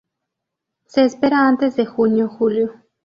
Se 0.87 1.03
espera 1.03 1.47
antes 1.47 1.75
de 1.75 1.85
junio-julio. 1.85 2.73